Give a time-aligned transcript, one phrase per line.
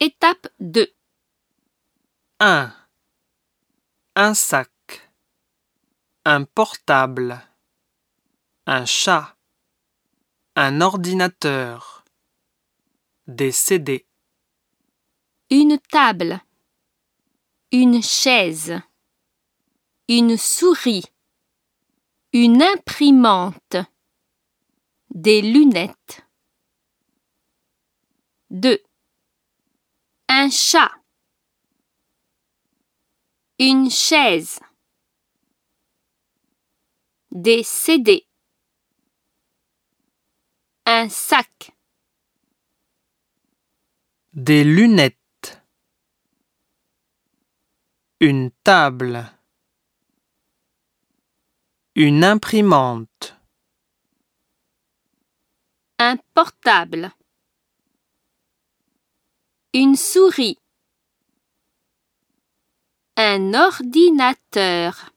[0.00, 0.86] Étape 2.
[2.38, 2.72] 1.
[4.14, 4.70] Un sac.
[6.24, 7.42] Un portable.
[8.66, 9.36] Un chat.
[10.54, 12.04] Un ordinateur.
[13.26, 14.06] Des CD.
[15.50, 16.42] Une table.
[17.72, 18.80] Une chaise.
[20.06, 21.06] Une souris.
[22.32, 23.74] Une imprimante.
[25.10, 26.24] Des lunettes.
[28.50, 28.80] 2.
[30.30, 30.92] Un chat.
[33.58, 34.60] Une chaise.
[37.30, 38.26] Des CD.
[40.84, 41.72] Un sac.
[44.34, 45.62] Des lunettes.
[48.20, 49.24] Une table.
[51.94, 53.34] Une imprimante.
[55.98, 57.12] Un portable.
[59.74, 60.56] Une souris.
[63.18, 65.12] Un ordinateur.